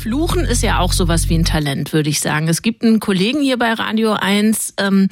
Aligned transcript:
Fluchen 0.00 0.46
ist 0.46 0.62
ja 0.62 0.78
auch 0.78 0.94
sowas 0.94 1.28
wie 1.28 1.34
ein 1.34 1.44
Talent, 1.44 1.92
würde 1.92 2.08
ich 2.08 2.20
sagen. 2.20 2.48
Es 2.48 2.62
gibt 2.62 2.82
einen 2.82 3.00
Kollegen 3.00 3.42
hier 3.42 3.58
bei 3.58 3.74
Radio 3.74 4.14
1, 4.14 4.74
ähm, 4.78 5.08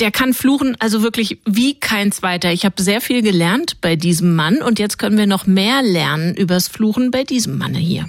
der 0.00 0.10
kann 0.10 0.34
fluchen, 0.34 0.76
also 0.80 1.02
wirklich 1.02 1.38
wie 1.46 1.78
kein 1.78 2.10
zweiter. 2.10 2.52
Ich 2.52 2.64
habe 2.64 2.82
sehr 2.82 3.00
viel 3.00 3.22
gelernt 3.22 3.80
bei 3.80 3.94
diesem 3.94 4.34
Mann 4.34 4.62
und 4.62 4.80
jetzt 4.80 4.98
können 4.98 5.16
wir 5.16 5.28
noch 5.28 5.46
mehr 5.46 5.80
lernen 5.82 6.34
übers 6.34 6.66
Fluchen 6.66 7.12
bei 7.12 7.22
diesem 7.22 7.56
Manne 7.56 7.78
hier. 7.78 8.08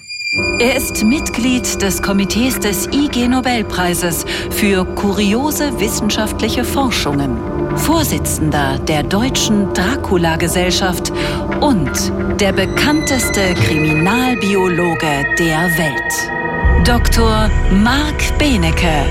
Er 0.60 0.76
ist 0.76 1.06
Mitglied 1.06 1.82
des 1.82 2.02
Komitees 2.02 2.60
des 2.60 2.88
IG 2.88 3.30
Nobelpreises 3.30 4.26
für 4.50 4.84
kuriose 4.84 5.80
wissenschaftliche 5.80 6.66
Forschungen, 6.66 7.38
Vorsitzender 7.78 8.78
der 8.80 9.04
Deutschen 9.04 9.74
Dracula-Gesellschaft 9.74 11.14
und 11.62 12.12
der 12.42 12.52
bekannteste 12.52 13.54
Kriminalbiologe 13.54 15.26
der 15.40 15.72
Welt. 15.78 16.86
Dr. 16.86 17.50
Marc 17.72 18.38
Benecke, 18.38 19.06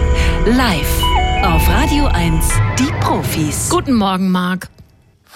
live 0.45 1.03
auf 1.43 1.67
Radio 1.67 2.07
1, 2.09 2.47
die 2.79 2.93
Profis. 3.01 3.71
Guten 3.71 3.95
Morgen, 3.95 4.31
Marc 4.31 4.69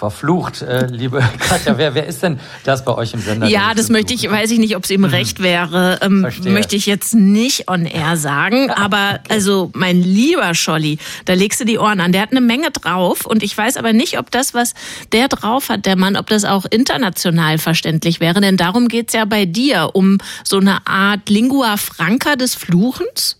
verflucht, 0.00 0.62
äh, 0.62 0.86
liebe 0.86 1.22
Katja. 1.38 1.77
Wer, 1.77 1.95
wer 1.95 2.06
ist 2.06 2.22
denn 2.22 2.40
das 2.64 2.86
bei 2.86 2.95
euch 2.95 3.12
im 3.12 3.20
Sender? 3.20 3.46
Ja, 3.46 3.74
das 3.74 3.90
möchte 3.90 4.14
ich, 4.14 4.28
weiß 4.30 4.50
ich 4.50 4.59
nicht, 4.59 4.74
ob 4.74 4.84
es 4.84 4.90
ihm 4.90 5.02
mhm. 5.02 5.09
recht 5.09 5.42
wäre. 5.42 5.98
Ähm, 6.00 6.23
möchte 6.23 6.74
ich 6.74 6.86
jetzt 6.86 7.14
nicht 7.14 7.68
on 7.68 7.84
air 7.84 8.16
sagen. 8.16 8.70
Aber 8.70 9.20
okay. 9.23 9.34
also, 9.34 9.70
mein 9.74 10.02
lieber 10.02 10.54
Scholli, 10.54 10.98
da 11.26 11.34
legst 11.34 11.60
du 11.60 11.66
die 11.66 11.76
Ohren 11.76 12.00
an. 12.00 12.12
Der 12.12 12.23
hat 12.23 12.30
eine 12.30 12.40
Menge 12.40 12.70
drauf 12.70 13.26
und 13.26 13.42
ich 13.42 13.56
weiß 13.56 13.76
aber 13.76 13.92
nicht, 13.92 14.18
ob 14.18 14.30
das, 14.30 14.54
was 14.54 14.73
der 15.12 15.28
drauf 15.28 15.68
hat, 15.68 15.84
der 15.84 15.96
Mann, 15.96 16.16
ob 16.16 16.28
das 16.28 16.46
auch 16.46 16.64
international 16.70 17.59
verständlich 17.59 18.20
wäre. 18.20 18.40
Denn 18.40 18.56
darum 18.56 18.88
geht's 18.88 19.12
ja 19.12 19.26
bei 19.26 19.45
dir, 19.45 19.90
um 19.92 20.16
so 20.45 20.59
eine 20.59 20.87
Art 20.87 21.28
Lingua 21.28 21.76
Franca 21.76 22.37
des 22.37 22.54
Fluchens. 22.54 23.39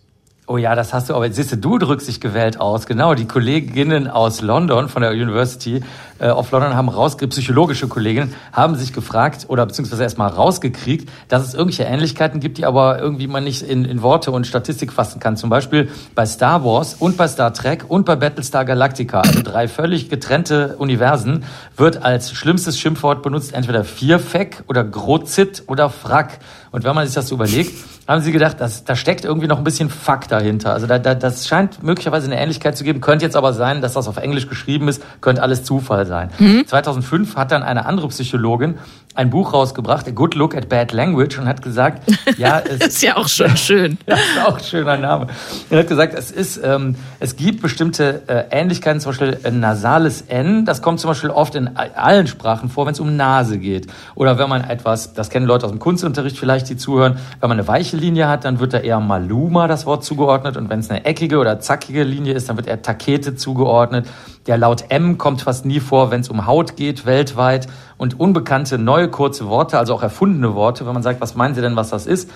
Oh 0.50 0.56
ja, 0.56 0.74
das 0.74 0.92
hast 0.92 1.09
du, 1.09 1.14
aber 1.14 1.30
siehst 1.30 1.52
du, 1.52 1.56
du 1.56 1.78
drückst 1.78 2.09
dich 2.09 2.20
gewählt 2.20 2.58
aus. 2.58 2.86
Genau, 2.86 3.14
die 3.14 3.25
Kolleginnen 3.25 4.08
aus 4.08 4.41
London 4.41 4.88
von 4.88 5.00
der 5.00 5.12
University 5.12 5.80
äh, 6.19 6.30
of 6.30 6.50
London 6.50 6.75
haben 6.75 6.88
rausgekriegt, 6.88 7.34
psychologische 7.34 7.86
Kolleginnen, 7.86 8.34
haben 8.52 8.75
sich 8.75 8.92
gefragt 8.92 9.47
oder 9.47 9.64
beziehungsweise 9.64 10.02
erstmal 10.02 10.28
rausgekriegt, 10.28 11.08
dass 11.28 11.47
es 11.47 11.55
irgendwelche 11.55 11.84
Ähnlichkeiten 11.84 12.41
gibt, 12.41 12.58
die 12.58 12.66
aber 12.66 12.98
irgendwie 12.98 13.28
man 13.28 13.44
nicht 13.44 13.62
in, 13.62 13.84
in 13.84 14.02
Worte 14.02 14.33
und 14.33 14.44
Statistik 14.44 14.92
fassen 14.92 15.20
kann. 15.20 15.36
Zum 15.36 15.50
Beispiel 15.50 15.88
bei 16.16 16.27
Star 16.27 16.64
Wars 16.64 16.94
und 16.94 17.16
bei 17.16 17.28
Star 17.28 17.55
Trek 17.55 17.84
und 17.86 18.05
bei 18.05 18.16
Battlestar 18.16 18.64
Galactica, 18.64 19.20
also 19.20 19.42
drei 19.44 19.69
völlig 19.69 20.10
getrennte 20.10 20.75
Universen, 20.78 21.44
wird 21.77 22.03
als 22.03 22.32
schlimmstes 22.32 22.77
Schimpfwort 22.77 23.22
benutzt 23.22 23.55
entweder 23.55 23.84
Vierfeck 23.84 24.64
oder 24.66 24.82
Grozit 24.82 25.62
oder 25.69 25.91
Frack. 25.91 26.41
Und 26.72 26.82
wenn 26.82 26.94
man 26.97 27.06
sich 27.06 27.14
das 27.14 27.28
so 27.28 27.36
überlegt, 27.36 27.72
haben 28.11 28.22
sie 28.22 28.33
gedacht, 28.33 28.61
dass, 28.61 28.84
da 28.84 28.97
steckt 28.97 29.25
irgendwie 29.25 29.47
noch 29.47 29.58
ein 29.58 29.64
bisschen 29.64 29.91
Fuck 29.91 30.28
dahinter. 30.28 30.72
Also 30.72 30.86
da, 30.86 30.98
da, 30.98 31.14
das 31.14 31.47
scheint 31.47 31.83
möglicherweise 31.83 32.27
eine 32.27 32.41
Ähnlichkeit 32.41 32.77
zu 32.77 32.84
geben. 32.84 33.00
Könnte 33.00 33.25
jetzt 33.25 33.36
aber 33.36 33.53
sein, 33.53 33.83
dass 33.83 33.92
das 33.92 34.08
auf 34.08 34.16
Englisch 34.16 34.48
geschrieben 34.48 34.89
ist, 34.89 35.03
könnte 35.20 35.42
alles 35.42 35.64
Zufall 35.64 36.06
sein. 36.06 36.31
Mhm. 36.38 36.66
2005 36.66 37.36
hat 37.36 37.53
dann 37.53 37.62
eine 37.62 37.86
andere 37.86 38.08
Psychologin 38.08 38.78
ein 39.14 39.31
Buch 39.31 39.53
rausgebracht, 39.53 40.06
A 40.06 40.12
Good 40.12 40.34
Look 40.34 40.55
at 40.55 40.69
Bad 40.69 40.92
Language, 40.92 41.38
und 41.38 41.47
hat 41.47 41.62
gesagt, 41.62 42.11
ja, 42.38 42.61
es 42.61 42.86
ist 42.86 43.03
ja 43.03 43.16
auch 43.16 43.28
schon 43.28 43.56
schön. 43.56 43.98
ja, 44.06 44.14
ist 44.14 44.47
auch 44.47 44.56
ein 44.56 44.64
schöner 44.64 44.97
Name. 44.97 45.27
Er 45.69 45.81
hat 45.81 45.88
gesagt, 45.88 46.14
es 46.14 46.31
ist, 46.31 46.61
ähm, 46.62 46.94
es 47.19 47.36
gibt 47.36 47.61
bestimmte 47.61 48.22
äh, 48.28 48.44
Ähnlichkeiten, 48.50 49.00
zum 49.00 49.11
Beispiel 49.11 49.38
ein 49.42 49.61
nasales 49.61 50.22
N, 50.22 50.64
das 50.64 50.81
kommt 50.81 51.00
zum 51.00 51.08
Beispiel 51.08 51.31
oft 51.31 51.55
in 51.56 51.77
allen 51.77 52.28
Sprachen 52.28 52.70
vor, 52.70 52.86
wenn 52.86 52.92
es 52.92 53.00
um 53.00 53.16
Nase 53.16 53.58
geht. 53.58 53.88
Oder 54.14 54.38
wenn 54.38 54.48
man 54.48 54.62
etwas, 54.62 55.12
das 55.12 55.28
kennen 55.28 55.47
Leute 55.47 55.66
aus 55.66 55.72
dem 55.72 55.81
Kunstunterricht 55.81 56.38
vielleicht, 56.38 56.69
die 56.69 56.77
zuhören, 56.77 57.19
wenn 57.41 57.48
man 57.48 57.58
eine 57.58 57.66
weiche 57.66 57.97
Linie 58.01 58.29
hat, 58.29 58.45
dann 58.45 58.59
wird 58.59 58.73
da 58.73 58.79
eher 58.79 58.98
Maluma 58.98 59.69
das 59.69 59.87
Wort 59.87 60.03
zugeordnet, 60.03 60.56
und 60.56 60.70
wenn 60.70 60.81
es 60.81 60.91
eine 60.91 61.05
eckige 61.05 61.39
oder 61.39 61.61
zackige 61.61 62.03
Linie 62.03 62.33
ist, 62.33 62.48
dann 62.48 62.56
wird 62.56 62.67
eher 62.67 62.83
Takete 62.83 63.37
zugeordnet. 63.37 64.06
Der 64.47 64.59
Laut 64.59 64.87
M 64.89 65.19
kommt 65.19 65.43
fast 65.43 65.67
nie 65.67 65.81
vor, 65.81 66.10
wenn 66.10 66.22
es 66.22 66.28
um 66.28 66.47
Haut 66.47 66.77
geht, 66.77 67.06
weltweit. 67.06 67.69
Und 67.99 68.19
unbekannte 68.19 68.78
neue 68.78 69.09
kurze 69.09 69.49
Worte, 69.49 69.78
also 69.78 69.94
auch 69.94 70.03
erfundene 70.03 70.55
Worte, 70.55 70.87
wenn 70.87 70.94
man 70.94 71.03
sagt, 71.03 71.21
was 71.21 71.34
meinen 71.34 71.55
Sie 71.55 71.60
denn, 71.60 71.77
was 71.77 71.91
das 71.91 72.06
ist, 72.06 72.31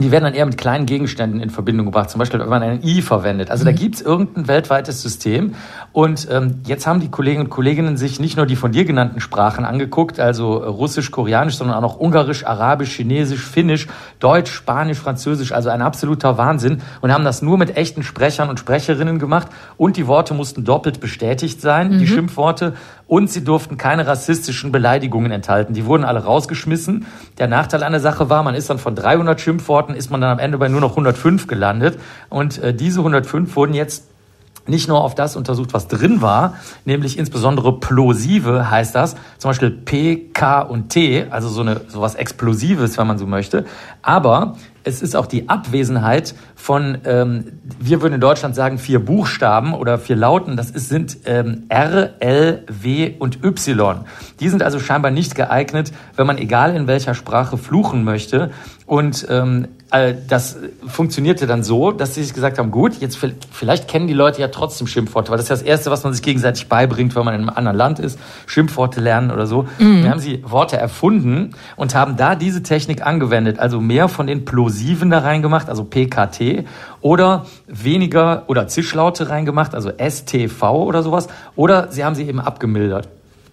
die 0.00 0.10
werden 0.10 0.24
dann 0.24 0.34
eher 0.34 0.46
mit 0.46 0.56
kleinen 0.56 0.86
Gegenständen 0.86 1.40
in 1.40 1.50
Verbindung 1.50 1.86
gebracht. 1.86 2.08
Zum 2.08 2.18
Beispiel, 2.18 2.40
wenn 2.40 2.48
man 2.48 2.62
ein 2.62 2.82
I 2.82 3.02
verwendet. 3.02 3.50
Also 3.50 3.64
mhm. 3.64 3.66
da 3.66 3.72
gibt's 3.72 4.00
irgendein 4.00 4.48
weltweites 4.48 5.02
System. 5.02 5.54
Und 5.92 6.26
ähm, 6.30 6.60
jetzt 6.66 6.86
haben 6.86 7.00
die 7.00 7.10
Kollegen 7.10 7.42
und 7.42 7.50
Kolleginnen 7.50 7.98
sich 7.98 8.18
nicht 8.18 8.38
nur 8.38 8.46
die 8.46 8.56
von 8.56 8.72
dir 8.72 8.86
genannten 8.86 9.20
Sprachen 9.20 9.66
angeguckt, 9.66 10.18
also 10.18 10.54
Russisch, 10.54 11.10
Koreanisch, 11.10 11.56
sondern 11.56 11.76
auch 11.76 11.82
noch 11.82 11.96
Ungarisch, 11.96 12.46
Arabisch, 12.46 12.96
Chinesisch, 12.96 13.44
Finnisch, 13.44 13.86
Deutsch, 14.18 14.50
Spanisch, 14.50 14.98
Französisch. 14.98 15.52
Also 15.52 15.68
ein 15.68 15.82
absoluter 15.82 16.38
Wahnsinn. 16.38 16.80
Und 17.02 17.12
haben 17.12 17.24
das 17.24 17.42
nur 17.42 17.58
mit 17.58 17.76
echten 17.76 18.02
Sprechern 18.02 18.48
und 18.48 18.58
Sprecherinnen 18.58 19.18
gemacht. 19.18 19.48
Und 19.76 19.98
die 19.98 20.06
Worte 20.06 20.32
mussten 20.32 20.64
doppelt 20.64 21.00
bestätigt 21.00 21.60
sein, 21.60 21.92
mhm. 21.92 21.98
die 21.98 22.06
Schimpfworte. 22.06 22.74
Und 23.12 23.30
sie 23.30 23.44
durften 23.44 23.76
keine 23.76 24.06
rassistischen 24.06 24.72
Beleidigungen 24.72 25.32
enthalten. 25.32 25.74
Die 25.74 25.84
wurden 25.84 26.02
alle 26.02 26.24
rausgeschmissen. 26.24 27.04
Der 27.36 27.46
Nachteil 27.46 27.82
an 27.82 27.92
der 27.92 28.00
Sache 28.00 28.30
war, 28.30 28.42
man 28.42 28.54
ist 28.54 28.70
dann 28.70 28.78
von 28.78 28.94
300 28.94 29.38
Schimpfworten, 29.38 29.94
ist 29.94 30.10
man 30.10 30.22
dann 30.22 30.30
am 30.30 30.38
Ende 30.38 30.56
bei 30.56 30.68
nur 30.68 30.80
noch 30.80 30.92
105 30.92 31.46
gelandet. 31.46 31.98
Und 32.30 32.56
äh, 32.62 32.72
diese 32.72 33.00
105 33.00 33.54
wurden 33.54 33.74
jetzt 33.74 34.04
nicht 34.66 34.88
nur 34.88 35.04
auf 35.04 35.14
das 35.14 35.36
untersucht, 35.36 35.74
was 35.74 35.88
drin 35.88 36.22
war, 36.22 36.54
nämlich 36.86 37.18
insbesondere 37.18 37.80
plosive 37.80 38.70
heißt 38.70 38.94
das, 38.94 39.14
zum 39.36 39.50
Beispiel 39.50 39.70
P, 39.72 40.30
K 40.32 40.62
und 40.62 40.88
T, 40.88 41.26
also 41.28 41.50
so 41.50 41.60
eine 41.60 41.82
sowas 41.88 42.14
Explosives, 42.14 42.96
wenn 42.96 43.06
man 43.06 43.18
so 43.18 43.26
möchte. 43.26 43.66
Aber 44.00 44.56
es 44.84 45.02
ist 45.02 45.14
auch 45.14 45.26
die 45.26 45.48
Abwesenheit 45.48 46.34
von, 46.54 46.98
ähm, 47.04 47.52
wir 47.78 48.02
würden 48.02 48.14
in 48.14 48.20
Deutschland 48.20 48.54
sagen, 48.54 48.78
vier 48.78 49.04
Buchstaben 49.04 49.74
oder 49.74 49.98
vier 49.98 50.16
Lauten. 50.16 50.56
Das 50.56 50.70
ist, 50.70 50.88
sind 50.88 51.18
ähm, 51.24 51.64
R, 51.68 52.14
L, 52.20 52.64
W 52.68 53.12
und 53.18 53.44
Y. 53.44 54.00
Die 54.40 54.48
sind 54.48 54.62
also 54.62 54.78
scheinbar 54.78 55.10
nicht 55.10 55.34
geeignet, 55.34 55.92
wenn 56.16 56.26
man 56.26 56.38
egal 56.38 56.74
in 56.74 56.86
welcher 56.86 57.14
Sprache 57.14 57.58
fluchen 57.58 58.04
möchte. 58.04 58.50
Und 58.86 59.26
ähm, 59.30 59.68
äh, 59.90 60.14
das 60.28 60.58
funktionierte 60.86 61.46
dann 61.46 61.62
so, 61.62 61.92
dass 61.92 62.14
sie 62.14 62.22
sich 62.22 62.34
gesagt 62.34 62.58
haben, 62.58 62.70
gut, 62.70 63.00
jetzt 63.00 63.18
vielleicht 63.50 63.88
kennen 63.88 64.06
die 64.06 64.14
Leute 64.14 64.40
ja 64.40 64.48
trotzdem 64.48 64.86
Schimpfworte, 64.86 65.30
weil 65.30 65.36
das 65.36 65.44
ist 65.44 65.50
ja 65.50 65.56
das 65.56 65.62
Erste, 65.64 65.90
was 65.90 66.02
man 66.02 66.12
sich 66.12 66.22
gegenseitig 66.22 66.68
beibringt, 66.68 67.14
wenn 67.14 67.24
man 67.24 67.34
in 67.34 67.40
einem 67.40 67.50
anderen 67.50 67.76
Land 67.76 67.98
ist, 67.98 68.18
Schimpfworte 68.46 69.00
lernen 69.00 69.30
oder 69.30 69.46
so. 69.46 69.62
Mhm. 69.78 70.02
Dann 70.02 70.10
haben 70.10 70.20
sie 70.20 70.42
Worte 70.46 70.76
erfunden 70.76 71.52
und 71.76 71.94
haben 71.94 72.16
da 72.16 72.34
diese 72.34 72.62
Technik 72.62 73.06
angewendet, 73.06 73.58
also 73.58 73.80
mehr 73.80 74.08
von 74.08 74.26
den 74.26 74.44
Plosiven 74.44 74.71
da 75.10 75.18
reingemacht, 75.18 75.68
also 75.68 75.84
PKT, 75.84 76.64
oder 77.00 77.46
weniger 77.66 78.44
oder 78.48 78.68
Zischlaute 78.68 79.28
reingemacht, 79.28 79.74
also 79.74 79.90
STV 79.90 80.62
oder 80.62 81.02
sowas, 81.02 81.28
oder 81.56 81.90
sie 81.90 82.04
haben 82.04 82.14
sie 82.14 82.26
eben 82.26 82.40
abgemildert. 82.40 83.08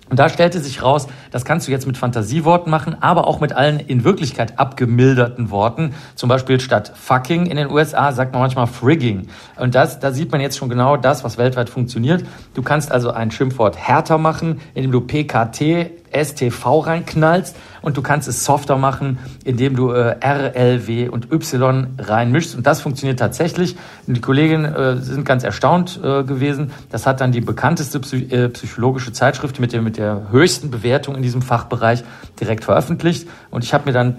Und 0.10 0.18
da 0.18 0.28
stellte 0.28 0.60
sich 0.60 0.82
raus, 0.82 1.08
das 1.30 1.46
kannst 1.46 1.68
du 1.68 1.72
jetzt 1.72 1.86
mit 1.86 1.96
Fantasieworten 1.96 2.72
machen, 2.72 2.98
aber 3.00 3.28
auch 3.28 3.40
mit 3.40 3.54
allen 3.54 3.80
in 3.80 4.04
Wirklichkeit 4.04 4.58
abgemilderten 4.58 5.52
Worten. 5.52 5.94
Zum 6.16 6.30
Beispiel 6.30 6.60
statt 6.60 6.92
fucking 6.96 7.46
in 7.46 7.58
den 7.58 7.70
USA 7.70 8.12
sagt 8.12 8.34
man 8.34 8.42
manchmal 8.42 8.66
frigging. 8.66 9.28
Und 9.58 9.76
das, 9.76 10.00
da 10.00 10.12
sieht 10.12 10.32
man 10.32 10.42
jetzt 10.42 10.58
schon 10.58 10.70
genau 10.70 10.98
das, 10.98 11.24
was 11.24 11.38
weltweit 11.38 11.70
funktioniert. 11.70 12.26
Du 12.56 12.64
kannst 12.64 12.92
also 12.92 13.12
ein 13.12 13.30
Schimpfwort 13.30 13.78
härter 13.78 14.18
machen, 14.18 14.62
indem 14.74 14.92
du 14.92 15.02
PKT 15.02 15.92
STV 16.12 16.80
reinknallst 16.80 17.56
und 17.82 17.98
du 17.98 18.02
kannst 18.02 18.28
es 18.28 18.44
softer 18.44 18.78
machen, 18.78 19.20
indem 19.44 19.76
du 19.76 19.92
äh, 19.92 20.16
R, 20.20 20.56
L, 20.56 20.88
W 20.88 21.08
und 21.10 21.32
Y 21.32 21.88
reinmischst. 21.98 22.56
Und 22.56 22.68
das 22.68 22.82
funktioniert 22.82 23.20
tatsächlich. 23.20 23.76
Und 24.08 24.16
die 24.16 24.22
Kolleginnen 24.22 24.66
äh, 24.66 24.98
sind 24.98 25.26
ganz 25.26 25.44
erstaunt 25.44 26.00
äh, 26.04 26.24
gewesen. 26.24 26.72
Das 26.90 27.06
hat 27.06 27.22
dann 27.22 27.32
die 27.32 27.42
bekannteste 27.42 28.00
Psy 28.00 28.24
äh, 28.32 28.50
psychologische 28.50 29.14
Zeitschrift 29.14 29.60
mit 29.60 29.74
der, 29.74 29.82
mit 29.82 29.98
der 29.98 30.28
höchsten 30.32 30.72
Bewertung 30.72 31.16
in 31.16 31.22
diesem 31.22 31.42
Fachbereich 31.42 32.04
direkt 32.40 32.66
veröffentlicht. 32.66 33.28
Und 33.52 33.64
ich 33.64 33.74
habe 33.74 33.86
mir 33.86 33.94
dann 33.94 34.18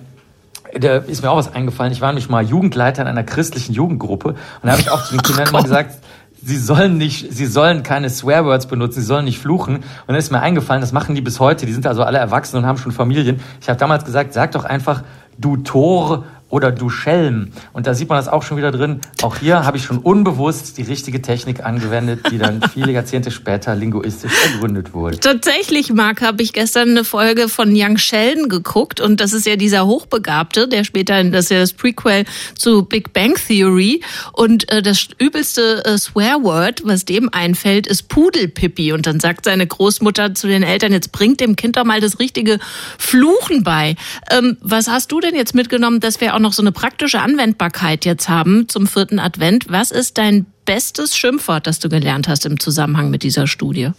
da 0.78 0.98
ist 0.98 1.22
mir 1.22 1.30
auch 1.30 1.36
was 1.36 1.52
eingefallen. 1.52 1.92
Ich 1.92 2.00
war 2.00 2.08
nämlich 2.08 2.28
mal 2.28 2.44
Jugendleiter 2.44 3.02
in 3.02 3.08
einer 3.08 3.24
christlichen 3.24 3.72
Jugendgruppe 3.72 4.28
und 4.28 4.38
da 4.62 4.70
habe 4.70 4.80
ich 4.80 4.90
auch 4.90 5.04
zu 5.04 5.14
den 5.14 5.22
Kindern 5.22 5.48
immer 5.48 5.62
gesagt, 5.64 5.96
sie 6.42 6.56
sollen 6.58 6.98
nicht, 6.98 7.32
sie 7.32 7.46
sollen 7.46 7.82
keine 7.82 8.10
Swearwords 8.10 8.66
benutzen, 8.66 9.00
sie 9.00 9.06
sollen 9.06 9.24
nicht 9.24 9.38
fluchen. 9.38 9.76
Und 9.76 9.84
dann 10.06 10.16
ist 10.16 10.30
mir 10.30 10.40
eingefallen, 10.40 10.80
das 10.80 10.92
machen 10.92 11.14
die 11.14 11.20
bis 11.20 11.40
heute. 11.40 11.66
Die 11.66 11.72
sind 11.72 11.86
also 11.86 12.02
alle 12.02 12.18
erwachsen 12.18 12.56
und 12.56 12.66
haben 12.66 12.78
schon 12.78 12.92
Familien. 12.92 13.40
Ich 13.60 13.68
habe 13.68 13.78
damals 13.78 14.04
gesagt, 14.04 14.32
sag 14.32 14.52
doch 14.52 14.64
einfach 14.64 15.02
du 15.38 15.56
Tor 15.56 16.24
oder 16.50 16.72
du 16.72 16.90
Schelm. 16.90 17.52
Und 17.72 17.86
da 17.86 17.94
sieht 17.94 18.08
man 18.08 18.18
das 18.18 18.28
auch 18.28 18.42
schon 18.42 18.56
wieder 18.56 18.72
drin. 18.72 19.00
Auch 19.22 19.36
hier 19.36 19.64
habe 19.64 19.76
ich 19.76 19.84
schon 19.84 19.98
unbewusst 19.98 20.78
die 20.78 20.82
richtige 20.82 21.22
Technik 21.22 21.64
angewendet, 21.64 22.26
die 22.30 22.38
dann 22.38 22.60
viele 22.74 22.92
Jahrzehnte 22.92 23.30
später 23.30 23.74
linguistisch 23.74 24.32
ergründet 24.52 24.92
wurde. 24.92 25.18
Tatsächlich, 25.20 25.92
Marc, 25.92 26.20
habe 26.20 26.42
ich 26.42 26.52
gestern 26.52 26.90
eine 26.90 27.04
Folge 27.04 27.48
von 27.48 27.72
Young 27.74 27.96
Sheldon 27.96 28.48
geguckt 28.48 29.00
und 29.00 29.20
das 29.20 29.32
ist 29.32 29.46
ja 29.46 29.56
dieser 29.56 29.86
Hochbegabte, 29.86 30.68
der 30.68 30.84
später, 30.84 31.22
das 31.24 31.44
ist 31.44 31.50
ja 31.50 31.60
das 31.60 31.72
Prequel 31.72 32.24
zu 32.56 32.82
Big 32.82 33.12
Bang 33.12 33.34
Theory 33.34 34.02
und 34.32 34.70
äh, 34.70 34.82
das 34.82 35.08
übelste 35.18 35.84
äh, 35.84 35.98
Swearword, 35.98 36.82
was 36.84 37.04
dem 37.04 37.28
einfällt, 37.32 37.86
ist 37.86 38.08
Pudelpippi 38.08 38.92
und 38.92 39.06
dann 39.06 39.20
sagt 39.20 39.44
seine 39.44 39.66
Großmutter 39.66 40.34
zu 40.34 40.48
den 40.48 40.64
Eltern, 40.64 40.92
jetzt 40.92 41.12
bringt 41.12 41.40
dem 41.40 41.54
Kind 41.54 41.76
doch 41.76 41.84
mal 41.84 42.00
das 42.00 42.18
richtige 42.18 42.58
Fluchen 42.98 43.62
bei. 43.62 43.94
Ähm, 44.30 44.56
was 44.60 44.88
hast 44.88 45.12
du 45.12 45.20
denn 45.20 45.36
jetzt 45.36 45.54
mitgenommen, 45.54 46.00
dass 46.00 46.20
wir 46.20 46.34
auch 46.34 46.39
noch 46.40 46.52
so 46.52 46.62
eine 46.62 46.72
praktische 46.72 47.20
Anwendbarkeit 47.20 48.04
jetzt 48.04 48.28
haben 48.28 48.68
zum 48.68 48.86
vierten 48.86 49.18
Advent. 49.18 49.66
Was 49.68 49.90
ist 49.90 50.18
dein 50.18 50.46
bestes 50.64 51.16
Schimpfwort, 51.16 51.66
das 51.66 51.78
du 51.78 51.88
gelernt 51.88 52.28
hast 52.28 52.46
im 52.46 52.58
Zusammenhang 52.58 53.10
mit 53.10 53.22
dieser 53.22 53.46
Studie? 53.46 53.90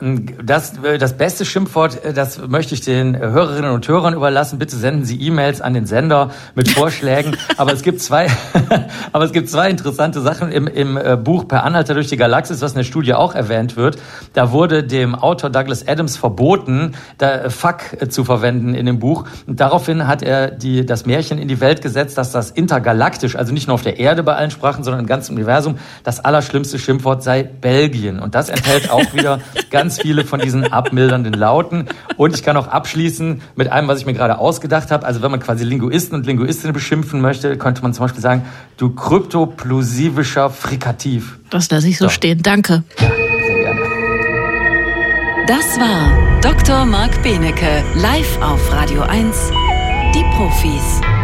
Das, 0.00 0.74
das 1.00 1.16
beste 1.16 1.44
Schimpfwort, 1.44 2.04
äh, 2.04 2.12
das 2.12 2.38
möchte 2.46 2.72
ich 2.72 2.82
den 2.82 3.18
Hörerinnen 3.18 3.72
und 3.72 3.88
Hörern 3.88 4.14
überlassen. 4.14 4.60
Bitte 4.60 4.76
senden 4.76 5.04
Sie 5.04 5.20
E-Mails 5.20 5.60
an 5.60 5.74
den 5.74 5.86
Sender 5.86 6.30
mit 6.54 6.70
Vorschlägen. 6.78 7.36
aber 7.56 7.72
es 7.72 7.82
gibt 7.82 8.00
zwei, 8.00 8.28
aber 9.12 9.24
es 9.24 9.32
gibt 9.32 9.50
zwei 9.50 9.68
interessante 9.68 10.20
Sachen 10.20 10.52
im, 10.52 10.68
im 10.68 10.96
äh, 10.96 11.16
Buch 11.16 11.48
Per 11.48 11.64
Anhalter 11.64 11.94
durch 11.94 12.06
die 12.06 12.16
Galaxis, 12.16 12.60
was 12.60 12.72
in 12.72 12.76
der 12.76 12.84
Studie 12.84 13.12
auch 13.14 13.34
erwähnt 13.34 13.76
wird. 13.76 13.98
Da 14.34 14.52
wurde 14.52 14.84
dem 14.84 15.16
Autor 15.16 15.50
Douglas 15.50 15.88
Adams 15.88 16.16
verboten, 16.16 16.92
da 17.18 17.32
äh, 17.32 17.50
Fuck 17.50 17.80
zu 18.10 18.22
verwenden 18.22 18.74
in 18.74 18.86
dem 18.86 19.00
Buch. 19.00 19.24
Und 19.48 19.58
daraufhin 19.58 20.06
hat 20.06 20.22
er 20.22 20.52
die, 20.52 20.86
das 20.86 21.06
Märchen 21.06 21.38
in 21.38 21.48
die 21.48 21.60
Welt 21.60 21.82
gesetzt, 21.82 22.16
dass 22.18 22.30
das 22.30 22.52
intergalaktisch, 22.52 23.34
also 23.34 23.52
nicht 23.52 23.66
nur 23.66 23.74
auf 23.74 23.82
der 23.82 23.98
Erde 23.98 24.22
bei 24.22 24.36
allen 24.36 24.52
Sprachen, 24.52 24.84
sondern 24.84 25.00
im 25.00 25.08
ganzen 25.08 25.34
Universum, 25.34 25.76
das 26.04 26.24
allerschlimmste 26.24 26.78
Schimpfwort 26.78 27.24
sei 27.24 27.42
Belgien. 27.42 28.20
Und 28.20 28.36
das 28.36 28.48
enthält 28.48 28.92
auch 28.92 29.02
wieder 29.12 29.40
ganz 29.72 29.87
ganz 29.88 30.02
viele 30.02 30.26
von 30.26 30.38
diesen 30.38 30.70
abmildernden 30.70 31.32
Lauten. 31.32 31.86
Und 32.18 32.34
ich 32.34 32.42
kann 32.42 32.58
auch 32.58 32.66
abschließen 32.66 33.40
mit 33.56 33.72
einem, 33.72 33.88
was 33.88 34.00
ich 34.00 34.04
mir 34.04 34.12
gerade 34.12 34.36
ausgedacht 34.36 34.90
habe. 34.90 35.06
Also 35.06 35.22
wenn 35.22 35.30
man 35.30 35.40
quasi 35.40 35.64
Linguisten 35.64 36.14
und 36.14 36.26
Linguistinnen 36.26 36.74
beschimpfen 36.74 37.22
möchte, 37.22 37.56
könnte 37.56 37.80
man 37.80 37.94
zum 37.94 38.04
Beispiel 38.04 38.20
sagen, 38.20 38.44
du 38.76 38.90
kryptoplosivischer 38.90 40.50
Frikativ. 40.50 41.38
Das 41.48 41.70
lasse 41.70 41.88
ich 41.88 41.96
so, 41.96 42.04
so. 42.04 42.10
stehen. 42.10 42.42
Danke. 42.42 42.84
Ja, 43.00 43.08
sehr 43.46 43.58
gerne. 43.60 43.80
Das 45.46 45.80
war 45.80 46.40
Dr. 46.42 46.84
Marc 46.84 47.22
Benecke, 47.22 47.82
live 47.94 48.42
auf 48.42 48.70
Radio 48.70 49.00
1. 49.00 49.50
Die 50.14 50.24
Profis. 50.36 51.17